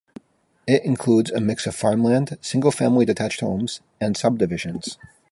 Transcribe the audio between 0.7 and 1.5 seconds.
includes a